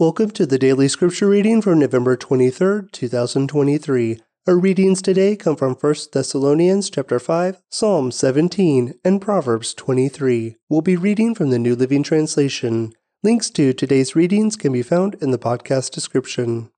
[0.00, 4.18] Welcome to the daily scripture reading for November 23rd, 2023.
[4.48, 10.56] Our readings today come from 1 Thessalonians chapter 5, Psalm 17, and Proverbs 23.
[10.70, 12.94] We'll be reading from the New Living Translation.
[13.22, 16.70] Links to today's readings can be found in the podcast description.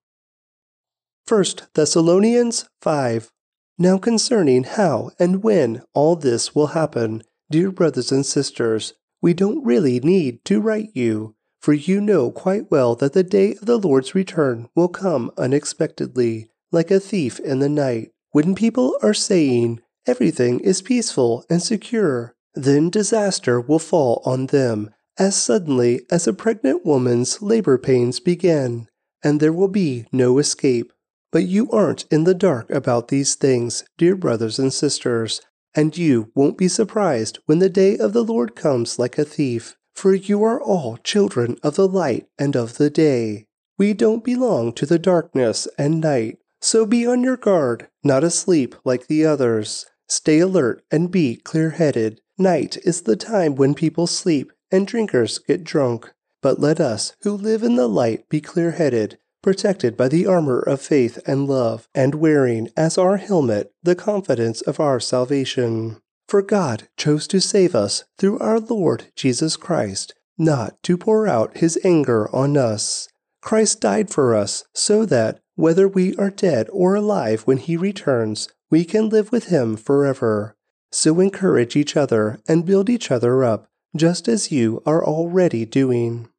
[1.29, 1.45] 1
[1.75, 3.31] Thessalonians 5.
[3.79, 9.65] Now concerning how and when all this will happen, dear brothers and sisters, we don't
[9.65, 13.79] really need to write you for you know quite well that the day of the
[13.79, 19.81] Lord's return will come unexpectedly, like a thief in the night, when people are saying,
[20.05, 22.35] Everything is peaceful and secure.
[22.55, 28.89] Then disaster will fall on them as suddenly as a pregnant woman's labor pains begin,
[29.23, 30.93] and there will be no escape.
[31.31, 35.41] But you aren't in the dark about these things, dear brothers and sisters,
[35.75, 39.77] and you won't be surprised when the day of the Lord comes like a thief
[39.95, 43.47] for you are all children of the light and of the day.
[43.79, 48.75] We don't belong to the darkness and night, so be on your guard, not asleep
[48.85, 49.87] like the others.
[50.09, 52.21] Stay alert and be clear headed.
[52.39, 56.13] Night is the time when people sleep and drinkers get drunk.
[56.41, 60.61] But let us who live in the light be clear headed, protected by the armor
[60.61, 66.01] of faith and love, and wearing as our helmet the confidence of our salvation.
[66.33, 71.59] For God chose to save us through our Lord Jesus Christ, not to pour out
[71.59, 73.07] his anger on us.
[73.43, 78.49] Christ died for us so that, whether we are dead or alive when he returns,
[78.71, 80.57] we can live with him forever.
[80.91, 86.31] So encourage each other and build each other up, just as you are already doing.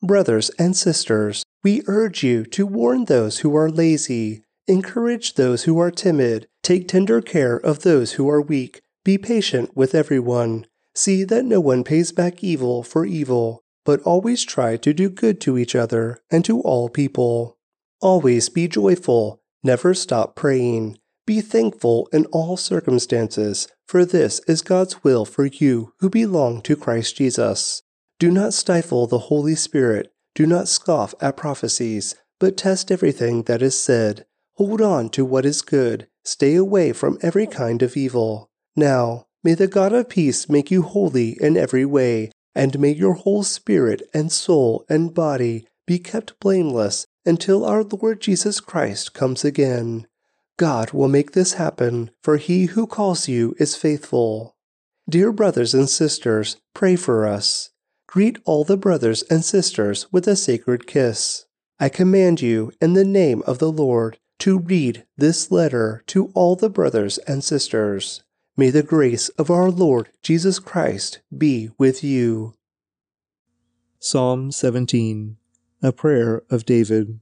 [0.00, 5.76] Brothers and sisters, we urge you to warn those who are lazy, encourage those who
[5.80, 10.66] are timid, take tender care of those who are weak be patient with everyone.
[10.94, 15.40] See that no one pays back evil for evil, but always try to do good
[15.42, 17.56] to each other and to all people.
[18.00, 20.98] Always be joyful, never stop praying.
[21.26, 26.76] Be thankful in all circumstances, for this is God's will for you who belong to
[26.76, 27.82] Christ Jesus.
[28.18, 33.62] Do not stifle the Holy Spirit, do not scoff at prophecies, but test everything that
[33.62, 34.26] is said.
[34.56, 38.49] Hold on to what is good, stay away from every kind of evil.
[38.76, 43.14] Now, may the God of peace make you holy in every way, and may your
[43.14, 49.44] whole spirit and soul and body be kept blameless until our Lord Jesus Christ comes
[49.44, 50.06] again.
[50.56, 54.54] God will make this happen, for he who calls you is faithful.
[55.08, 57.70] Dear brothers and sisters, pray for us.
[58.06, 61.46] Greet all the brothers and sisters with a sacred kiss.
[61.78, 66.56] I command you, in the name of the Lord, to read this letter to all
[66.56, 68.22] the brothers and sisters.
[68.60, 72.56] May the grace of our Lord Jesus Christ be with you.
[73.98, 75.38] Psalm 17
[75.82, 77.20] A Prayer of David.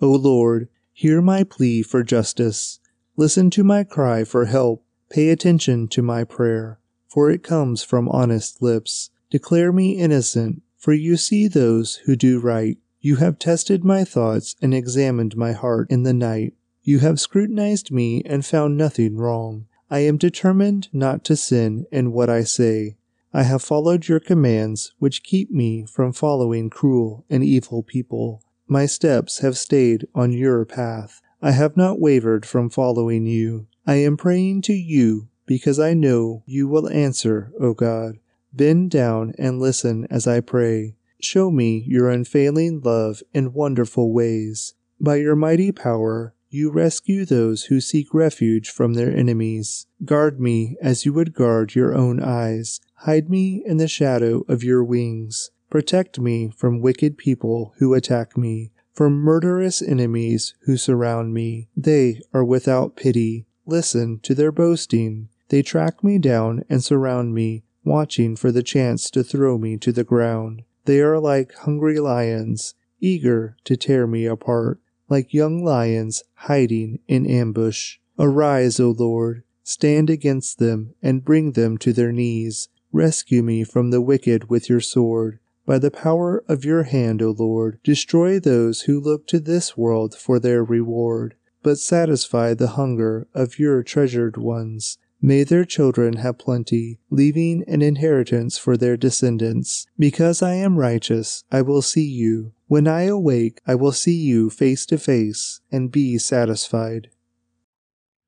[0.00, 2.78] O Lord, hear my plea for justice.
[3.16, 4.84] Listen to my cry for help.
[5.10, 6.78] Pay attention to my prayer,
[7.08, 9.10] for it comes from honest lips.
[9.30, 12.78] Declare me innocent, for you see those who do right.
[13.00, 16.54] You have tested my thoughts and examined my heart in the night.
[16.84, 19.66] You have scrutinized me and found nothing wrong.
[19.90, 22.96] I am determined not to sin in what I say.
[23.32, 28.42] I have followed your commands, which keep me from following cruel and evil people.
[28.66, 31.22] My steps have stayed on your path.
[31.40, 33.66] I have not wavered from following you.
[33.86, 38.18] I am praying to you because I know you will answer, O God.
[38.52, 40.96] Bend down and listen as I pray.
[41.20, 44.74] Show me your unfailing love in wonderful ways.
[45.00, 49.86] By your mighty power, you rescue those who seek refuge from their enemies.
[50.04, 52.80] Guard me as you would guard your own eyes.
[53.02, 55.50] Hide me in the shadow of your wings.
[55.70, 61.68] Protect me from wicked people who attack me, from murderous enemies who surround me.
[61.76, 63.46] They are without pity.
[63.66, 65.28] Listen to their boasting.
[65.50, 69.92] They track me down and surround me, watching for the chance to throw me to
[69.92, 70.62] the ground.
[70.86, 77.26] They are like hungry lions, eager to tear me apart like young lions hiding in
[77.26, 77.98] ambush.
[78.18, 82.68] Arise, O Lord, stand against them and bring them to their knees.
[82.92, 85.38] Rescue me from the wicked with your sword.
[85.66, 90.14] By the power of your hand, O Lord, destroy those who look to this world
[90.14, 94.96] for their reward, but satisfy the hunger of your treasured ones.
[95.20, 99.86] May their children have plenty, leaving an inheritance for their descendants.
[99.98, 102.52] Because I am righteous, I will see you.
[102.68, 107.08] When I awake, I will see you face to face and be satisfied.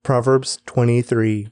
[0.03, 1.49] Proverbs 23.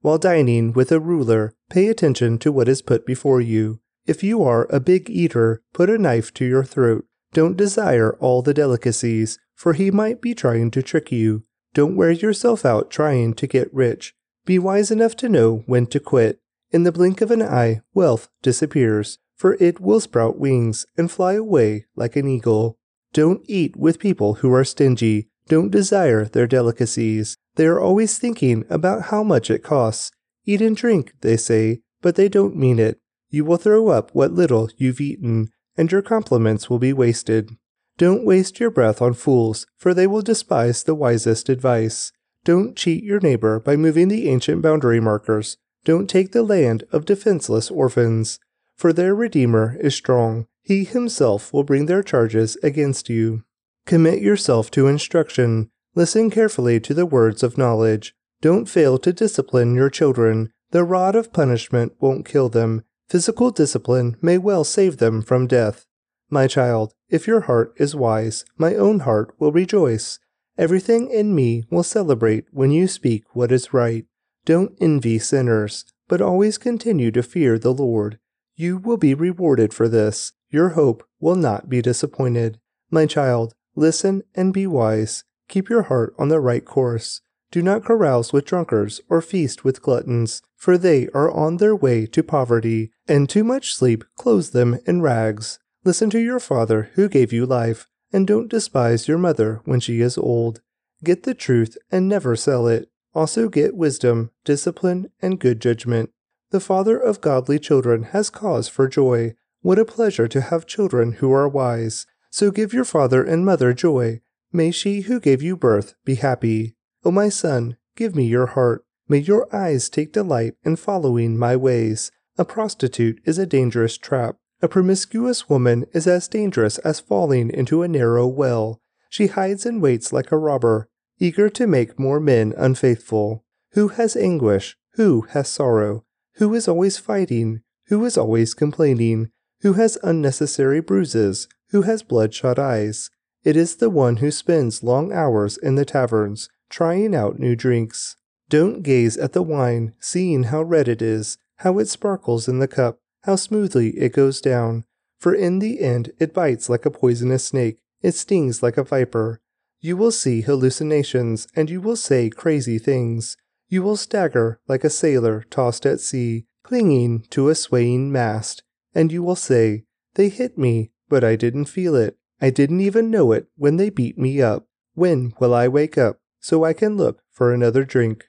[0.00, 3.80] While dining with a ruler, pay attention to what is put before you.
[4.06, 7.04] If you are a big eater, put a knife to your throat.
[7.34, 11.44] Don't desire all the delicacies, for he might be trying to trick you.
[11.74, 14.14] Don't wear yourself out trying to get rich.
[14.46, 16.40] Be wise enough to know when to quit.
[16.70, 21.32] In the blink of an eye, wealth disappears, for it will sprout wings and fly
[21.32, 22.76] away like an eagle.
[23.14, 25.30] Don't eat with people who are stingy.
[25.48, 27.38] Don't desire their delicacies.
[27.54, 30.10] They are always thinking about how much it costs.
[30.44, 32.98] Eat and drink, they say, but they don't mean it.
[33.30, 37.48] You will throw up what little you've eaten, and your compliments will be wasted.
[37.96, 42.12] Don't waste your breath on fools, for they will despise the wisest advice.
[42.44, 45.56] Don't cheat your neighbor by moving the ancient boundary markers.
[45.86, 48.38] Don't take the land of defenseless orphans,
[48.80, 50.46] for their Redeemer is strong.
[50.62, 53.44] He himself will bring their charges against you.
[53.84, 55.70] Commit yourself to instruction.
[55.94, 58.14] Listen carefully to the words of knowledge.
[58.40, 60.52] Don't fail to discipline your children.
[60.70, 65.84] The rod of punishment won't kill them, Physical discipline may well save them from death.
[66.30, 70.20] My child, if your heart is wise, my own heart will rejoice.
[70.56, 74.06] Everything in me will celebrate when you speak what is right.
[74.44, 78.20] Don't envy sinners, but always continue to fear the Lord.
[78.60, 80.34] You will be rewarded for this.
[80.50, 82.60] Your hope will not be disappointed.
[82.90, 85.24] My child, listen and be wise.
[85.48, 87.22] Keep your heart on the right course.
[87.50, 92.04] Do not carouse with drunkards or feast with gluttons, for they are on their way
[92.08, 95.58] to poverty, and too much sleep clothes them in rags.
[95.82, 100.02] Listen to your father who gave you life, and don't despise your mother when she
[100.02, 100.60] is old.
[101.02, 102.90] Get the truth and never sell it.
[103.14, 106.10] Also get wisdom, discipline, and good judgment.
[106.50, 109.34] The father of godly children has cause for joy.
[109.62, 112.06] What a pleasure to have children who are wise.
[112.30, 114.20] So give your father and mother joy.
[114.52, 116.74] May she who gave you birth be happy.
[117.04, 118.84] O my son, give me your heart.
[119.08, 122.10] May your eyes take delight in following my ways.
[122.36, 124.36] A prostitute is a dangerous trap.
[124.60, 128.80] A promiscuous woman is as dangerous as falling into a narrow well.
[129.08, 130.88] She hides and waits like a robber,
[131.18, 133.44] eager to make more men unfaithful.
[133.72, 134.76] Who has anguish?
[134.94, 136.04] Who has sorrow?
[136.34, 137.62] Who is always fighting?
[137.88, 139.30] Who is always complaining?
[139.62, 141.48] Who has unnecessary bruises?
[141.70, 143.10] Who has bloodshot eyes?
[143.42, 148.16] It is the one who spends long hours in the taverns, trying out new drinks.
[148.48, 152.68] Don't gaze at the wine, seeing how red it is, how it sparkles in the
[152.68, 154.84] cup, how smoothly it goes down,
[155.18, 159.40] for in the end it bites like a poisonous snake, it stings like a viper.
[159.80, 163.36] You will see hallucinations, and you will say crazy things.
[163.70, 168.62] You will stagger like a sailor tossed at sea, clinging to a swaying mast,
[168.94, 169.84] and you will say,
[170.16, 172.18] They hit me, but I didn't feel it.
[172.42, 174.66] I didn't even know it when they beat me up.
[174.92, 176.20] When will I wake up?
[176.40, 178.24] so I can look for another drink.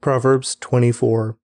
[0.00, 1.38] Proverbs 24.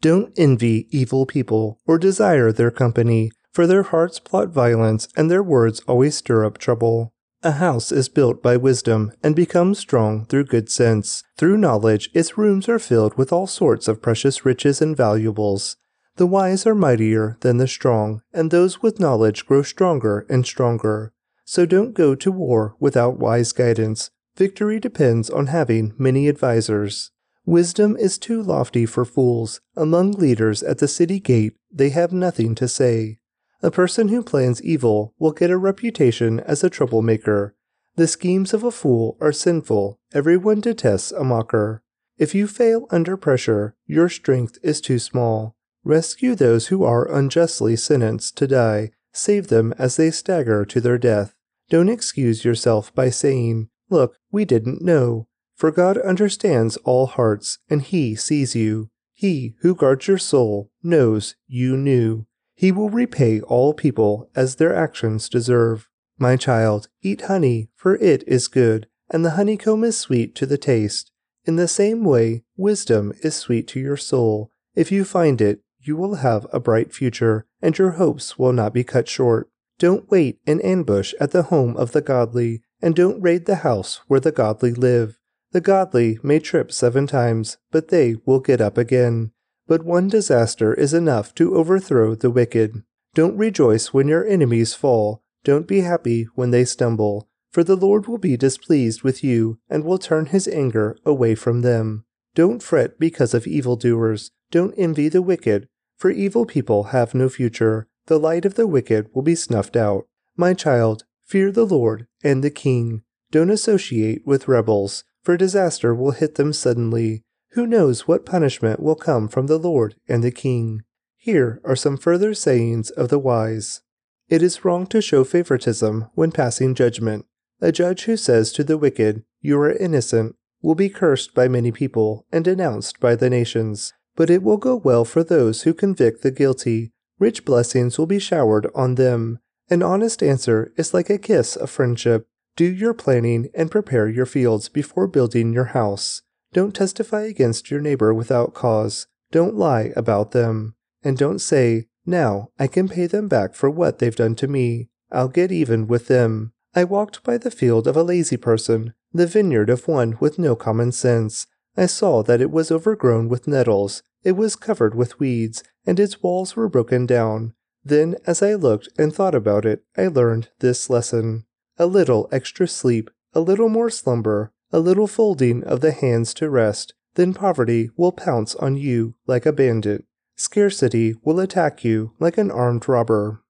[0.00, 5.42] Don't envy evil people or desire their company, for their hearts plot violence and their
[5.42, 7.12] words always stir up trouble.
[7.42, 11.22] A house is built by wisdom and becomes strong through good sense.
[11.36, 15.76] Through knowledge, its rooms are filled with all sorts of precious riches and valuables.
[16.16, 21.12] The wise are mightier than the strong, and those with knowledge grow stronger and stronger.
[21.44, 27.10] So don't go to war without wise guidance, Victory depends on having many advisers.
[27.44, 29.60] Wisdom is too lofty for fools.
[29.76, 33.18] Among leaders at the city gate, they have nothing to say.
[33.60, 37.56] A person who plans evil will get a reputation as a troublemaker.
[37.96, 39.98] The schemes of a fool are sinful.
[40.12, 41.82] Everyone detests a mocker.
[42.18, 45.56] If you fail under pressure, your strength is too small.
[45.82, 48.92] Rescue those who are unjustly sentenced to die.
[49.12, 51.34] Save them as they stagger to their death.
[51.68, 55.26] Don't excuse yourself by saying, Look, we didn't know.
[55.56, 58.90] For God understands all hearts, and He sees you.
[59.12, 62.27] He who guards your soul knows you knew.
[62.58, 65.88] He will repay all people as their actions deserve.
[66.18, 70.58] My child, eat honey, for it is good, and the honeycomb is sweet to the
[70.58, 71.12] taste.
[71.44, 74.50] In the same way, wisdom is sweet to your soul.
[74.74, 78.74] If you find it, you will have a bright future, and your hopes will not
[78.74, 79.48] be cut short.
[79.78, 84.00] Don't wait in ambush at the home of the godly, and don't raid the house
[84.08, 85.20] where the godly live.
[85.52, 89.30] The godly may trip seven times, but they will get up again.
[89.68, 92.82] But one disaster is enough to overthrow the wicked.
[93.14, 95.22] Don't rejoice when your enemies fall.
[95.44, 97.28] Don't be happy when they stumble.
[97.52, 101.60] For the Lord will be displeased with you and will turn his anger away from
[101.60, 102.04] them.
[102.34, 104.32] Don't fret because of evildoers.
[104.50, 107.86] Don't envy the wicked, for evil people have no future.
[108.06, 110.08] The light of the wicked will be snuffed out.
[110.36, 113.02] My child, Fear the Lord and the King.
[113.30, 117.22] Don't associate with rebels, for disaster will hit them suddenly.
[117.52, 120.82] Who knows what punishment will come from the Lord and the King?
[121.16, 123.80] Here are some further sayings of the wise.
[124.28, 127.24] It is wrong to show favoritism when passing judgment.
[127.60, 131.72] A judge who says to the wicked, You are innocent, will be cursed by many
[131.72, 133.94] people and denounced by the nations.
[134.14, 136.92] But it will go well for those who convict the guilty.
[137.18, 139.38] Rich blessings will be showered on them.
[139.70, 142.28] An honest answer is like a kiss of friendship.
[142.56, 146.22] Do your planning and prepare your fields before building your house.
[146.52, 149.06] Don't testify against your neighbor without cause.
[149.30, 150.74] Don't lie about them.
[151.02, 154.88] And don't say, Now I can pay them back for what they've done to me.
[155.10, 156.52] I'll get even with them.
[156.74, 160.54] I walked by the field of a lazy person, the vineyard of one with no
[160.54, 161.46] common sense.
[161.76, 166.22] I saw that it was overgrown with nettles, it was covered with weeds, and its
[166.22, 167.54] walls were broken down.
[167.84, 171.44] Then, as I looked and thought about it, I learned this lesson.
[171.78, 176.50] A little extra sleep, a little more slumber, a little folding of the hands to
[176.50, 180.04] rest, then poverty will pounce on you like a bandit.
[180.36, 183.42] Scarcity will attack you like an armed robber.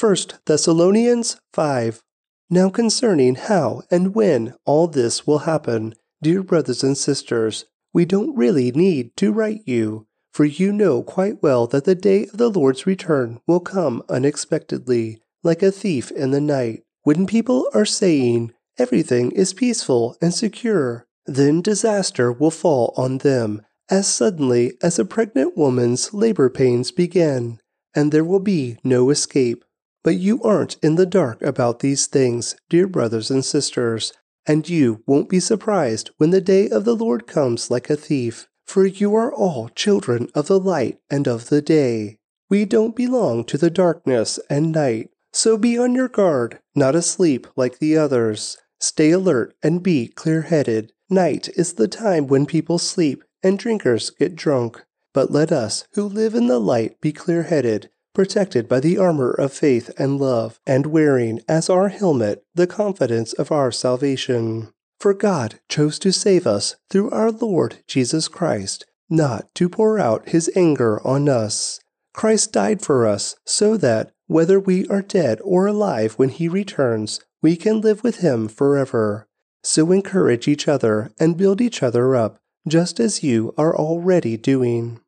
[0.00, 2.02] 1 Thessalonians 5
[2.50, 8.36] Now concerning how and when all this will happen, dear brothers and sisters, we don't
[8.36, 12.50] really need to write you, for you know quite well that the day of the
[12.50, 18.52] Lord's return will come unexpectedly, like a thief in the night, when people are saying,
[18.78, 21.06] Everything is peaceful and secure.
[21.26, 27.58] Then disaster will fall on them as suddenly as a pregnant woman's labor pains begin,
[27.94, 29.64] and there will be no escape.
[30.04, 34.12] But you aren't in the dark about these things, dear brothers and sisters,
[34.46, 38.48] and you won't be surprised when the day of the Lord comes like a thief,
[38.64, 42.18] for you are all children of the light and of the day.
[42.48, 47.46] We don't belong to the darkness and night, so be on your guard, not asleep
[47.56, 48.56] like the others.
[48.80, 50.92] Stay alert and be clear headed.
[51.10, 54.84] Night is the time when people sleep and drinkers get drunk.
[55.14, 59.30] But let us who live in the light be clear headed, protected by the armor
[59.30, 64.72] of faith and love, and wearing as our helmet the confidence of our salvation.
[65.00, 70.28] For God chose to save us through our Lord Jesus Christ, not to pour out
[70.28, 71.80] his anger on us.
[72.12, 77.20] Christ died for us so that, whether we are dead or alive when he returns,
[77.42, 79.28] we can live with him forever.
[79.62, 85.00] So encourage each other and build each other up, just as you are already doing.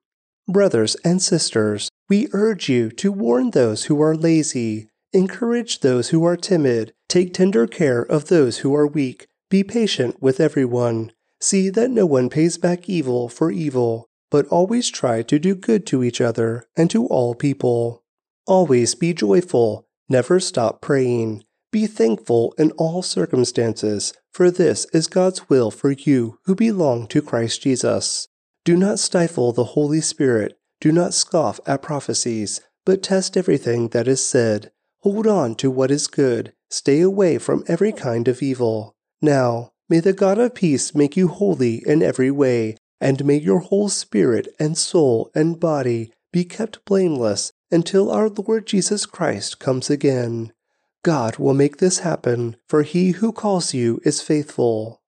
[0.49, 6.25] Brothers and sisters, we urge you to warn those who are lazy, encourage those who
[6.25, 11.13] are timid, take tender care of those who are weak, be patient with everyone.
[11.41, 15.87] See that no one pays back evil for evil, but always try to do good
[15.87, 18.03] to each other and to all people.
[18.47, 21.45] Always be joyful, never stop praying.
[21.73, 27.23] Be thankful in all circumstances, for this is God's will for you who belong to
[27.23, 28.27] Christ Jesus.
[28.65, 30.59] Do not stifle the Holy Spirit.
[30.81, 34.73] Do not scoff at prophecies, but test everything that is said.
[35.03, 36.53] Hold on to what is good.
[36.71, 38.97] Stay away from every kind of evil.
[39.23, 43.61] Now, may the God of peace make you holy in every way, and may your
[43.61, 49.89] whole spirit and soul and body be kept blameless until our Lord Jesus Christ comes
[49.89, 50.53] again.
[51.03, 55.01] God will make this happen, for he who calls you is faithful.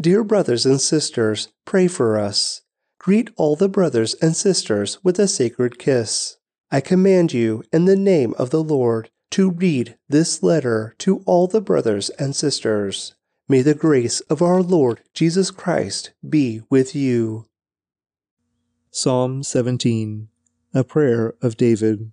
[0.00, 2.62] Dear brothers and sisters, pray for us.
[2.98, 6.36] Greet all the brothers and sisters with a sacred kiss.
[6.70, 11.46] I command you, in the name of the Lord, to read this letter to all
[11.46, 13.14] the brothers and sisters.
[13.48, 17.46] May the grace of our Lord Jesus Christ be with you.
[18.90, 20.28] Psalm 17
[20.74, 22.10] A Prayer of David.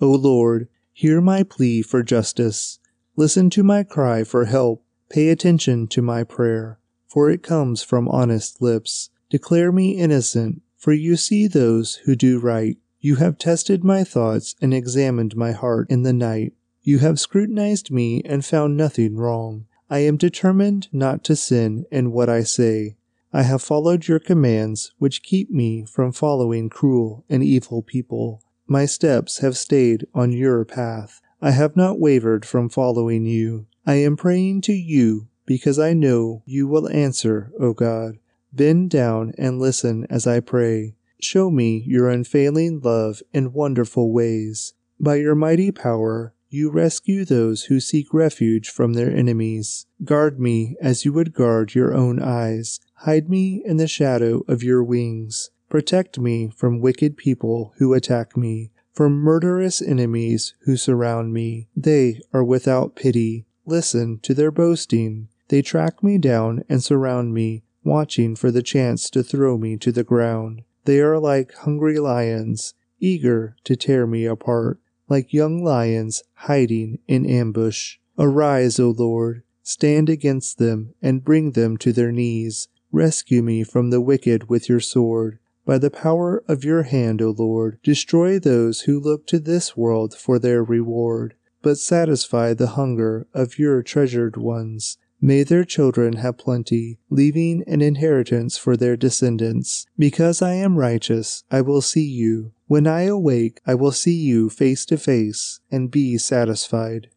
[0.00, 0.68] O Lord,
[1.02, 2.78] hear my plea for justice.
[3.16, 4.84] Listen to my cry for help.
[5.10, 6.78] Pay attention to my prayer,
[7.08, 9.10] for it comes from honest lips.
[9.28, 12.78] Declare me innocent, for you see those who do right.
[13.00, 16.52] You have tested my thoughts and examined my heart in the night.
[16.82, 19.66] You have scrutinized me and found nothing wrong.
[19.90, 22.94] I am determined not to sin in what I say.
[23.32, 28.44] I have followed your commands, which keep me from following cruel and evil people.
[28.72, 31.20] My steps have stayed on your path.
[31.42, 33.66] I have not wavered from following you.
[33.86, 38.16] I am praying to you because I know you will answer, O God.
[38.50, 40.94] Bend down and listen as I pray.
[41.20, 44.72] Show me your unfailing love in wonderful ways.
[44.98, 49.84] By your mighty power, you rescue those who seek refuge from their enemies.
[50.02, 52.80] Guard me as you would guard your own eyes.
[53.00, 55.50] Hide me in the shadow of your wings.
[55.72, 61.66] Protect me from wicked people who attack me, from murderous enemies who surround me.
[61.74, 63.46] They are without pity.
[63.64, 65.28] Listen to their boasting.
[65.48, 69.90] They track me down and surround me watching for the chance to throw me to
[69.90, 70.60] the ground.
[70.84, 74.78] They are like hungry lions, eager to tear me apart.
[75.08, 77.96] like young lions hiding in ambush.
[78.18, 82.68] Arise, O Lord, stand against them and bring them to their knees.
[82.90, 85.38] Rescue me from the wicked with your sword.
[85.64, 90.14] By the power of your hand, O Lord, destroy those who look to this world
[90.14, 94.98] for their reward, but satisfy the hunger of your treasured ones.
[95.20, 99.86] May their children have plenty, leaving an inheritance for their descendants.
[99.96, 102.52] Because I am righteous, I will see you.
[102.66, 107.08] When I awake, I will see you face to face and be satisfied.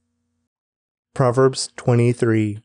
[1.16, 2.60] Proverbs 23.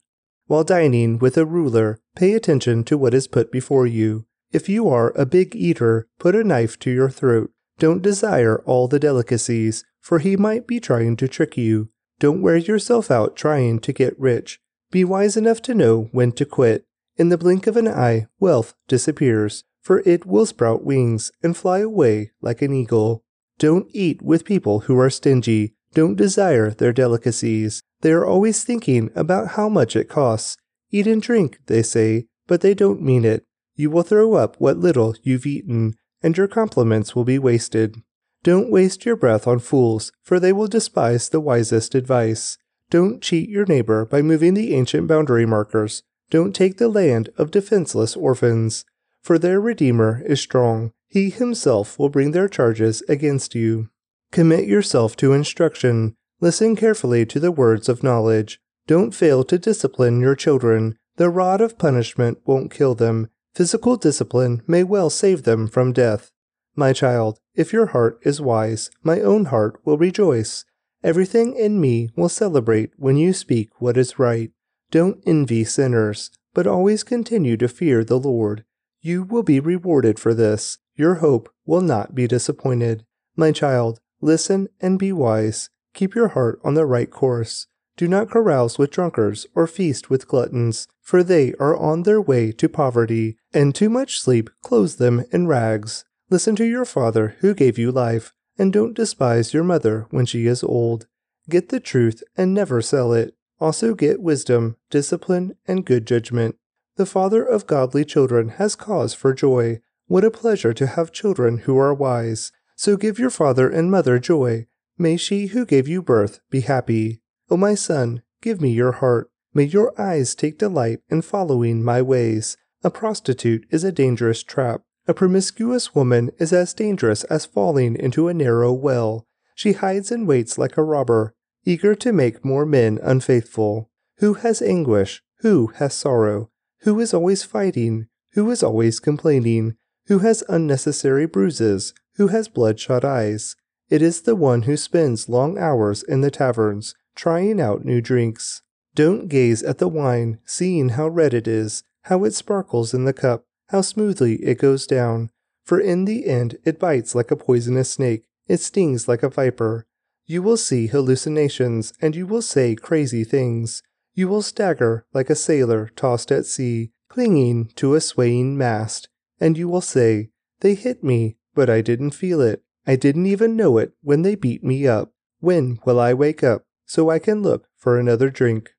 [0.47, 4.27] While dining with a ruler, pay attention to what is put before you.
[4.53, 7.53] If you are a big eater, put a knife to your throat.
[7.79, 11.89] Don't desire all the delicacies, for he might be trying to trick you.
[12.19, 14.61] Don't wear yourself out trying to get rich.
[14.91, 16.85] Be wise enough to know when to quit.
[17.17, 21.79] In the blink of an eye, wealth disappears, for it will sprout wings and fly
[21.79, 23.23] away like an eagle.
[23.59, 25.75] Don't eat with people who are stingy.
[25.95, 27.83] Don't desire their delicacies.
[28.01, 30.57] They are always thinking about how much it costs.
[30.91, 33.45] Eat and drink, they say, but they don't mean it.
[33.81, 37.97] You will throw up what little you've eaten, and your compliments will be wasted.
[38.43, 42.59] Don't waste your breath on fools, for they will despise the wisest advice.
[42.91, 46.03] Don't cheat your neighbor by moving the ancient boundary markers.
[46.29, 48.85] Don't take the land of defenseless orphans,
[49.23, 50.93] for their Redeemer is strong.
[51.09, 53.89] He himself will bring their charges against you.
[54.31, 56.17] Commit yourself to instruction.
[56.39, 58.61] Listen carefully to the words of knowledge.
[58.87, 60.99] Don't fail to discipline your children.
[61.17, 63.31] The rod of punishment won't kill them.
[63.55, 66.31] Physical discipline may well save them from death.
[66.77, 70.65] My child, if your heart is wise, my own heart will rejoice.
[71.03, 74.51] Everything in me will celebrate when you speak what is right.
[74.91, 78.65] Don't envy sinners, but always continue to fear the Lord.
[79.01, 80.79] You will be rewarded for this.
[80.95, 83.05] Your hope will not be disappointed.
[83.37, 85.71] My child, listen and be wise.
[85.95, 87.67] Keep your heart on the right course.
[87.97, 92.53] Do not carouse with drunkards or feast with gluttons, for they are on their way
[92.53, 96.05] to poverty, and too much sleep clothes them in rags.
[96.29, 100.47] Listen to your father who gave you life and don't despise your mother when she
[100.47, 101.07] is old.
[101.49, 103.35] Get the truth and never sell it.
[103.59, 106.57] Also get wisdom, discipline, and good judgment.
[106.97, 109.81] The father of godly children has cause for joy.
[110.07, 112.53] What a pleasure to have children who are wise.
[112.77, 114.67] So give your father and mother joy.
[114.99, 117.23] May she who gave you birth be happy.
[117.51, 119.31] O my son, give me your heart.
[119.53, 122.57] May your eyes take delight in following my ways.
[122.83, 124.83] A prostitute is a dangerous trap.
[125.07, 129.27] A promiscuous woman is as dangerous as falling into a narrow well.
[129.55, 133.91] She hides and waits like a robber, eager to make more men unfaithful.
[134.19, 135.23] Who has anguish?
[135.41, 136.51] Who has sorrow?
[136.83, 138.07] Who is always fighting?
[138.33, 139.77] Who is always complaining?
[140.07, 141.93] Who has unnecessary bruises?
[142.15, 143.57] Who has bloodshot eyes?
[143.91, 148.63] It is the one who spends long hours in the taverns, trying out new drinks.
[148.95, 153.13] Don't gaze at the wine, seeing how red it is, how it sparkles in the
[153.15, 155.31] cup how smoothly it goes down,
[155.65, 159.87] for in the end it bites like a poisonous snake, it stings like a viper.
[160.27, 163.85] You will see hallucinations, and you will say crazy things.
[164.13, 169.57] You will stagger like a sailor tossed at sea, clinging to a swaying mast, and
[169.57, 170.31] you will say,
[170.63, 172.65] They hit me, but I didn't feel it.
[172.89, 175.13] I didn't even know it when they beat me up.
[175.39, 178.71] When will I wake up so I can look for another drink?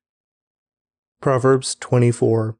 [1.22, 2.58] Proverbs 24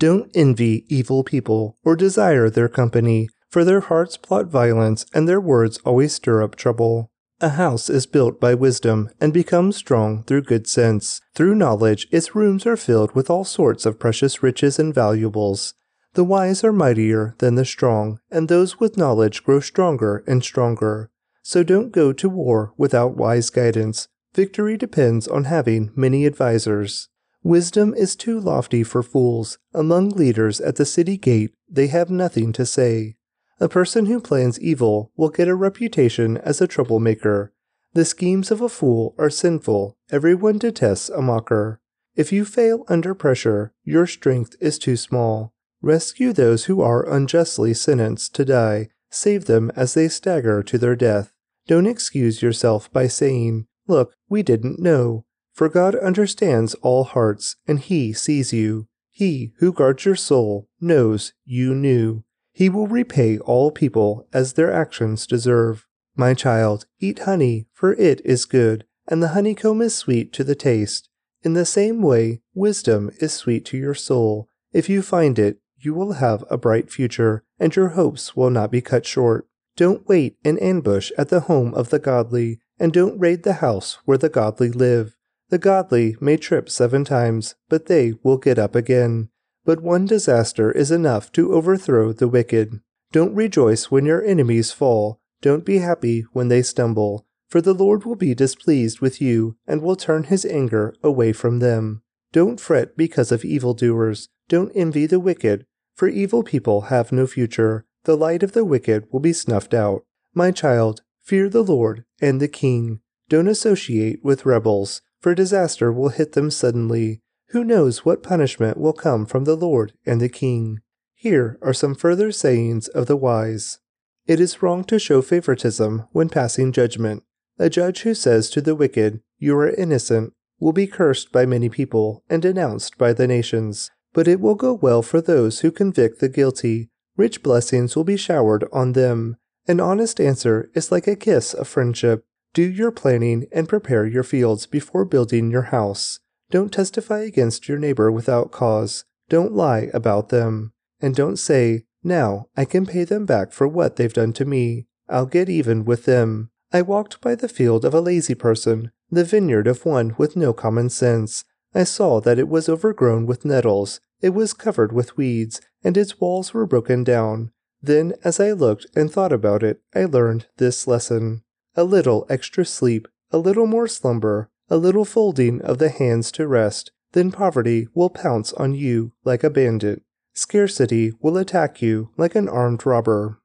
[0.00, 5.40] don't envy evil people or desire their company, for their hearts plot violence and their
[5.40, 7.12] words always stir up trouble.
[7.42, 11.20] A house is built by wisdom and becomes strong through good sense.
[11.34, 15.74] Through knowledge, its rooms are filled with all sorts of precious riches and valuables.
[16.14, 21.10] The wise are mightier than the strong, and those with knowledge grow stronger and stronger.
[21.42, 24.08] So don't go to war without wise guidance.
[24.34, 27.09] Victory depends on having many advisers.
[27.42, 29.58] Wisdom is too lofty for fools.
[29.72, 33.16] Among leaders at the city gate, they have nothing to say.
[33.58, 37.52] A person who plans evil will get a reputation as a troublemaker.
[37.92, 39.96] The schemes of a fool are sinful.
[40.10, 41.80] Everyone detests a mocker.
[42.14, 45.54] If you fail under pressure, your strength is too small.
[45.82, 48.88] Rescue those who are unjustly sentenced to die.
[49.10, 51.32] Save them as they stagger to their death.
[51.66, 55.24] Don't excuse yourself by saying, Look, we didn't know.
[55.60, 58.88] For God understands all hearts, and He sees you.
[59.10, 62.24] He who guards your soul knows you knew.
[62.50, 65.86] He will repay all people as their actions deserve.
[66.16, 70.54] My child, eat honey, for it is good, and the honeycomb is sweet to the
[70.54, 71.10] taste.
[71.42, 74.48] In the same way, wisdom is sweet to your soul.
[74.72, 78.70] If you find it, you will have a bright future, and your hopes will not
[78.70, 79.46] be cut short.
[79.76, 83.98] Don't wait in ambush at the home of the godly, and don't raid the house
[84.06, 85.18] where the godly live.
[85.50, 89.30] The godly may trip seven times, but they will get up again.
[89.64, 92.80] But one disaster is enough to overthrow the wicked.
[93.12, 95.20] Don't rejoice when your enemies fall.
[95.42, 97.26] Don't be happy when they stumble.
[97.48, 101.58] For the Lord will be displeased with you and will turn his anger away from
[101.58, 102.02] them.
[102.32, 104.28] Don't fret because of evildoers.
[104.48, 107.86] Don't envy the wicked, for evil people have no future.
[108.04, 110.04] The light of the wicked will be snuffed out.
[110.32, 113.00] My child, fear the Lord and the king.
[113.28, 117.20] Don't associate with rebels, for disaster will hit them suddenly.
[117.48, 120.80] Who knows what punishment will come from the Lord and the king?
[121.14, 123.78] Here are some further sayings of the wise.
[124.26, 127.24] It is wrong to show favoritism when passing judgment.
[127.58, 131.68] A judge who says to the wicked, You are innocent, will be cursed by many
[131.68, 133.90] people and denounced by the nations.
[134.12, 136.90] But it will go well for those who convict the guilty.
[137.16, 139.36] Rich blessings will be showered on them.
[139.66, 142.24] An honest answer is like a kiss of friendship.
[142.52, 146.18] Do your planning and prepare your fields before building your house.
[146.50, 149.04] Don't testify against your neighbor without cause.
[149.28, 150.72] Don't lie about them.
[151.00, 154.86] And don't say, Now I can pay them back for what they've done to me.
[155.08, 156.50] I'll get even with them.
[156.72, 160.52] I walked by the field of a lazy person, the vineyard of one with no
[160.52, 161.44] common sense.
[161.74, 166.20] I saw that it was overgrown with nettles, it was covered with weeds, and its
[166.20, 167.52] walls were broken down.
[167.82, 171.42] Then, as I looked and thought about it, I learned this lesson.
[171.76, 176.46] A little extra sleep, a little more slumber, a little folding of the hands to
[176.46, 180.02] rest, then poverty will pounce on you like a bandit.
[180.32, 183.40] Scarcity will attack you like an armed robber.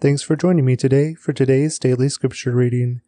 [0.00, 3.00] Thanks for joining me today for today's daily scripture reading.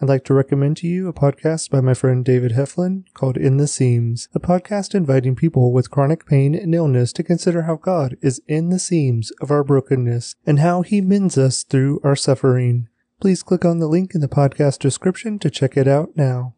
[0.00, 3.58] I'd like to recommend to you a podcast by my friend David Heflin called In
[3.58, 8.16] the Seams, a podcast inviting people with chronic pain and illness to consider how God
[8.20, 12.88] is in the seams of our brokenness and how he mends us through our suffering.
[13.22, 16.54] Please click on the link in the podcast description to check it out now.